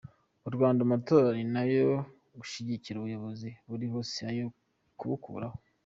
[0.43, 1.87] Mu Rwanda amatora ni ayo
[2.39, 4.45] gushigikira ubuyobozi buriho si ayo
[4.99, 5.57] kubukuraho!